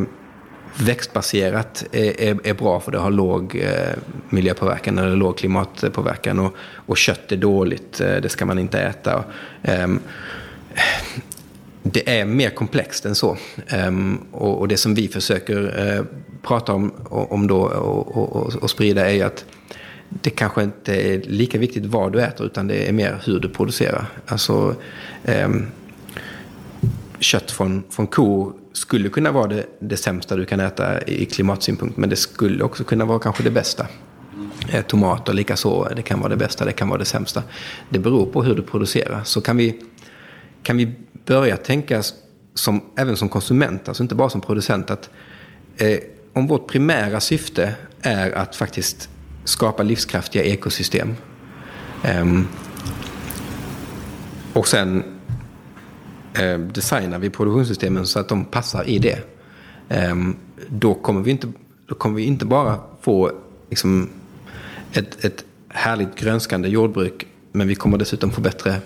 [0.79, 3.93] växtbaserat är, är, är, bra för det har låg eh,
[4.29, 6.39] miljöpåverkan eller låg klimatpåverkan.
[6.39, 6.55] Och,
[6.87, 9.25] och kött är dåligt, eh, det ska man inte äta.
[9.63, 10.01] Ehm,
[11.83, 13.37] det är mer komplext än så.
[13.89, 16.05] Um, och, och, det som vi försöker uh,
[16.43, 19.45] prata om, om då, och, och, och, sprida är ju att
[20.09, 23.49] det kanske inte är lika viktigt vad du äter utan det är mer hur du
[23.49, 24.07] producerar.
[24.27, 24.75] Alltså,
[25.25, 25.67] um,
[27.19, 31.97] kött från, från kor skulle kunna vara det, det sämsta du kan äta i klimatsynpunkt.
[31.97, 33.87] Men det skulle också kunna vara kanske det bästa.
[34.69, 37.43] Eh, tomater likaså, det kan vara det bästa, det kan vara det sämsta.
[37.89, 39.25] Det beror på hur du producerar.
[39.25, 39.81] Så kan vi,
[40.63, 40.95] kan vi
[41.27, 42.03] börja tänka
[42.55, 45.11] som, även som konsument, alltså inte bara som producent, att
[45.77, 45.99] eh,
[46.33, 49.09] om vårt primära syfte är att faktiskt
[49.45, 51.17] skapa livskraftiga ekosystem
[52.03, 52.41] eh,
[54.53, 55.14] och sen
[56.39, 59.19] eh, designar vi produktionssystemen så att de passar i det.
[59.89, 60.15] Eh,
[60.69, 61.53] då, kommer vi inte,
[61.87, 63.33] då kommer vi inte bara få
[63.71, 64.09] liksom,
[64.93, 68.77] ett, ett härligt grönskande jordbruk men vi kommer dessutom få bättre,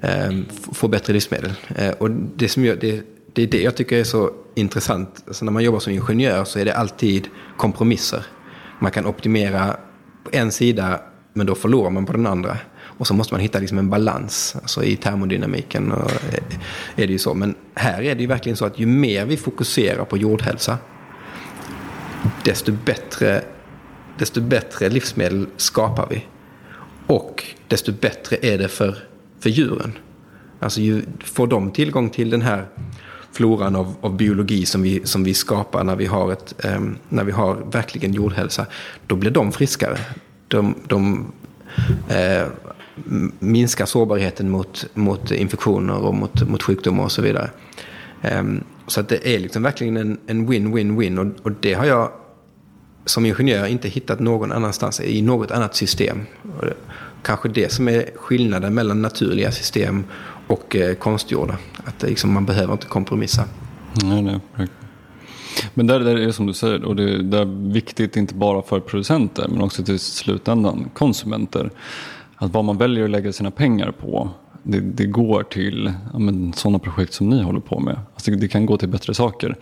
[0.00, 0.30] eh,
[0.72, 1.52] få bättre livsmedel.
[1.76, 5.24] Eh, och det, som gör, det, det är det jag tycker är så intressant.
[5.26, 8.26] Alltså när man jobbar som ingenjör så är det alltid kompromisser.
[8.78, 9.76] Man kan optimera
[10.24, 11.00] på en sida
[11.32, 12.58] men då förlorar man på den andra.
[12.98, 14.56] Och så måste man hitta liksom en balans.
[14.62, 16.42] Alltså I termodynamiken och, eh,
[16.96, 17.34] är det ju så.
[17.34, 20.78] Men här är det ju verkligen så att ju mer vi fokuserar på jordhälsa
[22.44, 23.42] desto bättre,
[24.18, 26.26] desto bättre livsmedel skapar vi.
[27.06, 28.98] Och desto bättre är det för,
[29.40, 29.92] för djuren.
[30.60, 32.66] Alltså ju, får de tillgång till den här
[33.32, 37.24] floran av, av biologi som vi, som vi skapar när vi, har ett, eh, när
[37.24, 38.66] vi har verkligen jordhälsa,
[39.06, 39.98] då blir de friskare.
[40.48, 41.32] De, de
[42.08, 42.46] eh,
[43.38, 47.50] minskar sårbarheten mot, mot infektioner och mot, mot sjukdomar och så vidare.
[48.22, 52.10] Ehm, så att det är liksom verkligen en win-win-win och, och det har jag
[53.04, 56.26] som ingenjör inte hittat någon annanstans i något annat system.
[57.22, 60.04] Kanske det som är skillnaden mellan naturliga system
[60.46, 61.58] och eh, konstgjorda.
[61.84, 63.44] Att liksom, man behöver inte kompromissa.
[64.04, 64.68] Nej, nej,
[65.74, 68.62] men där, där är det som du säger, och det, det är viktigt inte bara
[68.62, 71.70] för producenter men också till slutändan konsumenter.
[72.38, 74.30] Att vad man väljer att lägga sina pengar på
[74.62, 78.00] det, det går till ja, men, sådana projekt som ni håller på med.
[78.14, 79.56] Alltså, det kan gå till bättre saker.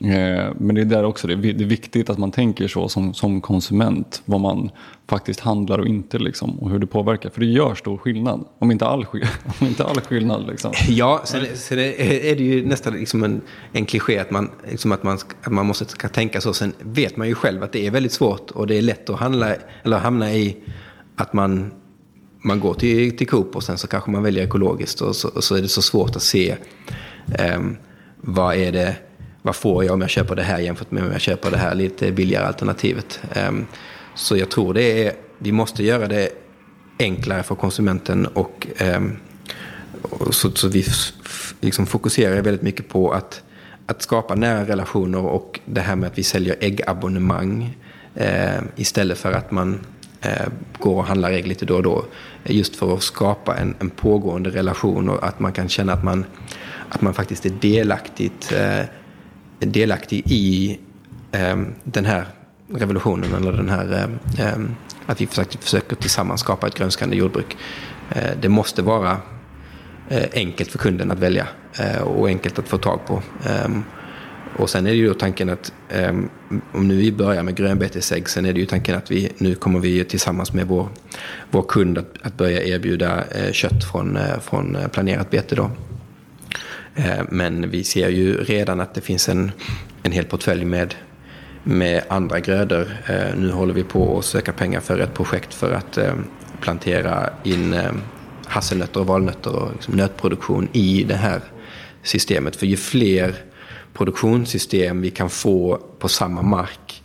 [0.00, 3.14] Eh, men det är där också det, det är viktigt att man tänker så som,
[3.14, 4.22] som konsument.
[4.24, 4.70] Vad man
[5.08, 7.30] faktiskt handlar och inte liksom, och hur det påverkar.
[7.30, 8.44] För det gör stor skillnad.
[8.58, 9.06] Om inte all,
[9.60, 10.46] om inte all skillnad.
[10.46, 10.72] Liksom.
[10.88, 13.40] Ja, sen, sen är det ju nästan liksom en,
[13.72, 16.52] en kliché att man, liksom att, man, att man måste ska tänka så.
[16.52, 19.20] Sen vet man ju själv att det är väldigt svårt och det är lätt att
[19.20, 20.56] handla, eller hamna i
[21.16, 21.70] att man
[22.46, 25.44] man går till, till Coop och sen så kanske man väljer ekologiskt och så, och
[25.44, 26.56] så är det så svårt att se
[27.56, 27.76] um,
[28.16, 28.96] vad är det,
[29.42, 31.74] vad får jag om jag köper det här jämfört med om jag köper det här
[31.74, 33.20] lite billigare alternativet.
[33.48, 33.66] Um,
[34.14, 36.28] så jag tror det är, vi måste göra det
[36.98, 39.16] enklare för konsumenten och, um,
[40.02, 40.84] och så, så, vi
[41.60, 43.42] liksom fokuserar väldigt mycket på att,
[43.86, 47.76] att skapa nära relationer och det här med att vi säljer äggabonnemang
[48.14, 49.80] eh, istället för att man
[50.20, 50.46] Eh,
[50.78, 52.04] går och handlar ägg lite då och då.
[52.44, 56.24] Just för att skapa en, en pågående relation och att man kan känna att man,
[56.88, 58.84] att man faktiskt är delaktigt, eh,
[59.58, 60.78] delaktig i
[61.32, 62.26] eh, den här
[62.72, 63.92] revolutionen eller den här
[64.38, 64.74] eh, ehm,
[65.06, 67.56] att vi försöker, försöker tillsammans skapa ett grönskande jordbruk.
[68.10, 69.16] Eh, det måste vara
[70.08, 71.46] eh, enkelt för kunden att välja
[71.78, 73.22] eh, och enkelt att få tag på.
[73.44, 73.84] Ehm,
[74.58, 76.30] och sen är det ju tanken att um,
[76.72, 79.80] om nu vi börjar med grönbetesägg, sen är det ju tanken att vi nu kommer
[79.80, 80.88] vi tillsammans med vår,
[81.50, 85.70] vår kund att, att börja erbjuda uh, kött från, uh, från eh, planerat bete då.
[87.30, 89.52] men vi ser ju redan att det finns en,
[90.02, 90.94] en hel portfölj med,
[91.62, 92.88] med andra grödor.
[93.36, 96.24] nu håller vi på att söka pengar för ett projekt för att ehm,
[96.60, 98.00] plantera in ehm,
[98.46, 101.40] hasselnötter och valnötter och liksom nötproduktion i det här
[102.02, 102.56] systemet.
[102.56, 103.34] För ju fler
[103.96, 107.02] produktionssystem vi kan få på samma mark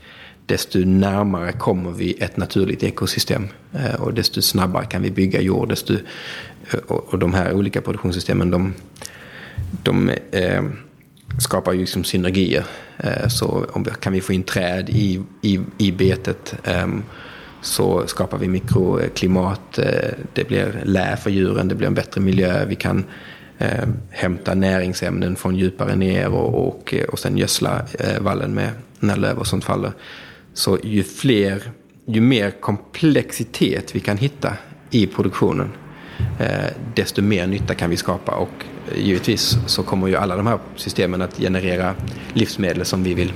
[0.52, 3.48] desto närmare kommer vi ett naturligt ekosystem.
[3.74, 5.70] Eh, och desto snabbare kan vi bygga jord.
[5.70, 5.94] Desto,
[6.72, 8.74] eh, och de här olika produktionssystemen de,
[9.84, 10.64] de eh,
[11.40, 12.66] skapar ju liksom synergier.
[12.98, 16.88] Eh, så om kan vi få in träd i, i, i betet eh,
[17.62, 19.80] så skapar vi mikroklimat.
[19.80, 22.66] Eh, det blir lä för djuren, det blir en bättre miljö.
[22.66, 23.06] Vi kan
[23.62, 28.70] eh, hämta näringsämnen från djupare ner och, och, och sen gödsla eh, vallen med
[29.00, 29.92] när löv och sånt faller.
[30.54, 31.72] Så ju fler,
[32.06, 34.54] ju mer komplexitet vi kan hitta
[34.90, 35.72] i produktionen
[36.40, 40.48] eh, desto mer nytta kan vi skapa och eh, givetvis så kommer ju alla de
[40.48, 41.96] här systemen att generera
[42.34, 43.34] livsmedel som vi vill,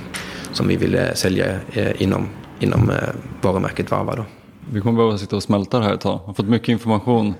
[0.52, 2.28] som vi vill eh, sälja eh, inom,
[2.60, 2.96] inom eh,
[3.42, 4.16] varumärket Varva.
[4.16, 4.24] Då.
[4.72, 6.20] Vi kommer behöva sitta och smälta det här ett tag.
[6.22, 7.34] Jag har fått mycket information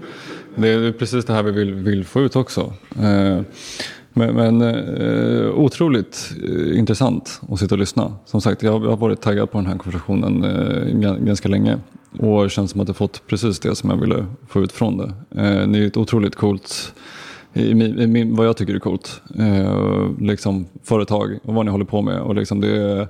[0.57, 2.73] det är precis det här vi vill, vill få ut också.
[2.99, 3.41] Eh,
[4.19, 8.13] men, men eh, otroligt eh, intressant att sitta och lyssna.
[8.25, 11.79] Som sagt, jag har varit taggad på den här konversationen eh, ganska länge.
[12.19, 14.99] Och det känns som att jag fått precis det som jag ville få ut från
[14.99, 15.13] det.
[15.43, 16.95] Eh, ni är ett otroligt coolt
[17.53, 19.23] i vad jag tycker är coolt.
[20.21, 22.21] liksom företag och vad ni håller på med.
[22.21, 23.09] Och liksom det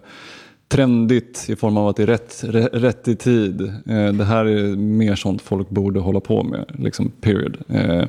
[0.69, 3.61] trendigt i form av att det är rätt, rätt i tid.
[3.87, 6.71] Eh, det här är mer sånt folk borde hålla på med.
[6.79, 7.57] Liksom, period.
[7.69, 8.05] Eh,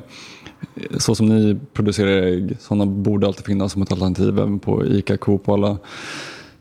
[0.98, 5.16] så som ni producerar ägg, sådana borde alltid finnas som ett alternativ även på ICA,
[5.16, 5.78] Coop och alla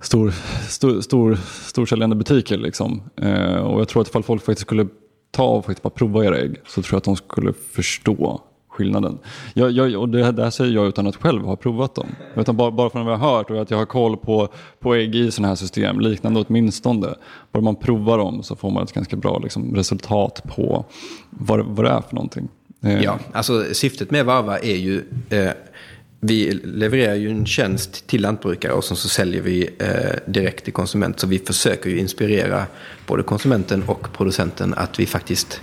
[0.01, 0.33] stor,
[0.69, 2.57] stor, stor, storsäljande butiker.
[2.57, 3.01] Liksom.
[3.15, 4.88] Eh, och jag tror att ifall folk faktiskt skulle
[5.31, 8.41] ta och faktiskt bara prova era ägg så tror jag att de skulle förstå
[8.77, 9.17] skillnaden.
[9.53, 12.07] Jag, jag, och det, det här säger jag utan att själv ha provat dem.
[12.35, 14.95] Utan bara, bara från vad jag har hört och att jag har koll på, på
[14.95, 17.07] ägg i sådana här system, liknande åtminstone.
[17.51, 20.85] Bara man provar dem så får man ett ganska bra liksom, resultat på
[21.29, 22.47] vad, vad det är för någonting.
[22.83, 23.03] Eh.
[23.03, 25.51] Ja, alltså syftet med Varva är ju eh,
[26.19, 30.73] vi levererar ju en tjänst till lantbrukare och så, så säljer vi eh, direkt till
[30.73, 31.19] konsument.
[31.19, 32.65] Så vi försöker ju inspirera
[33.07, 35.61] både konsumenten och producenten att vi faktiskt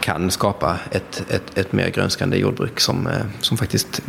[0.00, 4.02] kan skapa ett, ett, ett mer grönskande jordbruk som, eh, som faktiskt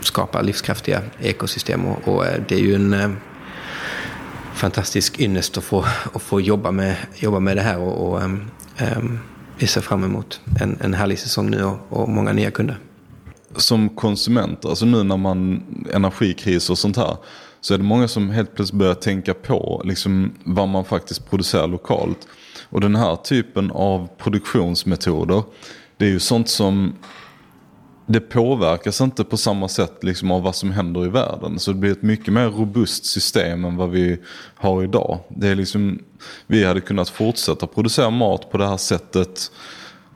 [0.00, 1.84] skapar livskraftiga ekosystem.
[1.86, 3.10] Och, och eh, det är ju en eh,
[4.54, 7.78] fantastisk ynnest att få, att få jobba, med, jobba med det här.
[7.78, 8.50] och, och um,
[8.96, 9.18] um,
[9.58, 12.78] vi ser fram emot en, en härlig säsong nu och, och många nya kunder
[13.56, 17.16] som konsument, alltså nu när man energikris och sånt här,
[17.60, 21.66] så är det många som helt plötsligt börjar tänka på liksom, vad man faktiskt producerar
[21.66, 22.18] lokalt.
[22.68, 25.42] Och den här typen av produktionsmetoder,
[25.96, 26.94] det är ju sånt som
[28.06, 31.58] det påverkas inte på samma sätt liksom av vad som händer i världen.
[31.58, 34.18] Så det blir ett mycket mer robust system än vad vi
[34.54, 35.18] har idag.
[35.28, 36.02] Det är liksom,
[36.46, 39.50] vi hade kunnat fortsätta producera mat på det här sättet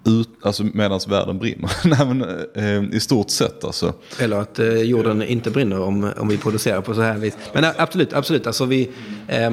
[0.05, 1.71] ut, alltså medan världen brinner.
[1.85, 2.23] Nej, men,
[2.55, 3.95] eh, I stort sett alltså.
[4.19, 7.37] Eller att eh, jorden inte brinner om, om vi producerar på så här vis.
[7.53, 8.47] Men eh, absolut, absolut.
[8.47, 8.91] Alltså vi,
[9.29, 9.51] eh,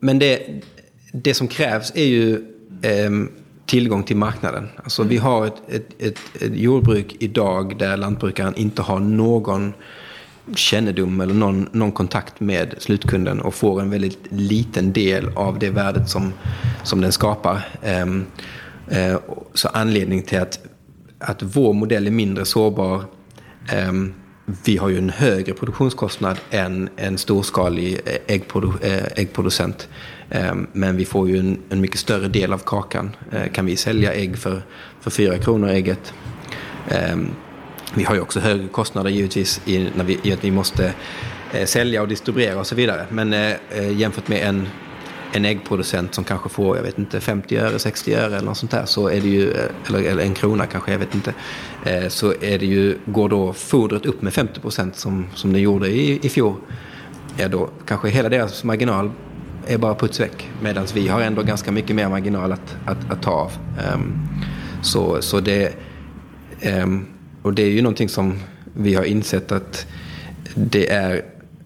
[0.00, 0.62] men det,
[1.12, 2.44] det som krävs är ju
[2.82, 3.30] ehm,
[3.66, 4.68] tillgång till marknaden.
[4.76, 9.72] Alltså vi har ett, ett, ett, ett jordbruk idag där lantbrukaren inte har någon
[10.54, 15.70] kännedom eller någon, någon kontakt med slutkunden och får en väldigt liten del av det
[15.70, 16.32] värdet som,
[16.84, 17.68] som den skapar.
[18.02, 18.26] Um,
[18.90, 19.18] Eh,
[19.54, 20.60] så anledning till att,
[21.18, 23.04] att vår modell är mindre sårbar.
[23.72, 24.14] Ehm,
[24.64, 29.88] vi har ju en högre produktionskostnad än en storskalig äggprodu eh, äggproducent.
[30.30, 33.16] Eh, men vi får ju en, en, mycket större del av kakan.
[33.32, 34.62] Eh, kan vi sälja ägg för,
[35.00, 36.12] för 4 kronor ägget.
[36.88, 37.30] Ehm,
[37.94, 40.92] vi har ju också högre kostnader givetvis i, när vi, i att vi måste
[41.52, 43.06] eh, sälja och distribuera och så vidare.
[43.08, 43.54] Men
[43.96, 44.68] jämfört med en
[45.32, 48.70] en äggproducent som kanske får, jag vet inte, 50 öre, 60 öre eller något sånt
[48.70, 49.52] där, så är det ju,
[49.86, 51.34] eller, eller en krona kanske, jag vet inte,
[51.84, 55.60] eh, så är det ju, går då fodret upp med 50 procent som, som det
[55.60, 56.54] gjorde i, i fjol,
[57.36, 59.10] ja då kanske hela deras marginal
[59.68, 60.50] är bara puts väck.
[60.62, 63.52] Medan vi har ändå ganska mycket mer marginal att, att, att ta av.
[63.94, 64.28] Um,
[64.82, 65.72] så, så det,
[66.82, 67.06] um,
[67.42, 68.38] och det är ju någonting som
[68.74, 69.86] vi har insett att
[70.54, 71.24] det är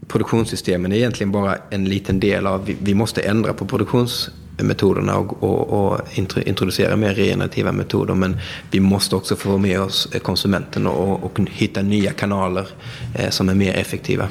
[0.08, 5.42] produktionssystemen är egentligen bara en liten del av, vi, vi måste ändra på produktionsmetoderna och,
[5.42, 6.00] och, och,
[6.44, 8.14] introducera mer regenerativa metoder.
[8.14, 8.36] Men
[8.70, 12.68] vi måste också få med oss konsumenten och, och hitta nya kanaler
[13.14, 14.28] eh, som är mer effektiva.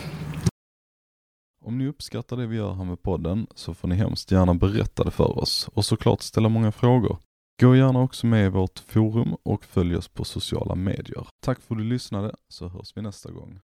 [1.65, 5.03] Om ni uppskattar det vi gör här med podden så får ni hemskt gärna berätta
[5.03, 7.17] det för oss och såklart ställa många frågor.
[7.61, 11.27] Gå gärna också med i vårt forum och följ oss på sociala medier.
[11.45, 13.59] Tack för att du lyssnade så hörs vi nästa gång.